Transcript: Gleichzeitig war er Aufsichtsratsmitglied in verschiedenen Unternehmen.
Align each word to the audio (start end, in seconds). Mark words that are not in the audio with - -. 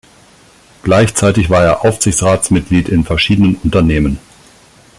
Gleichzeitig 0.81 1.51
war 1.51 1.63
er 1.63 1.85
Aufsichtsratsmitglied 1.85 2.89
in 2.89 3.03
verschiedenen 3.03 3.57
Unternehmen. 3.63 4.17